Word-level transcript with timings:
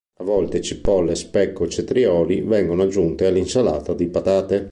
A 0.19 0.23
volte 0.23 0.61
cipolle, 0.61 1.13
speck 1.13 1.59
o 1.59 1.67
cetrioli 1.67 2.41
vengono 2.41 2.81
aggiunti 2.81 3.25
all'insalata 3.25 3.93
di 3.93 4.07
patate. 4.07 4.59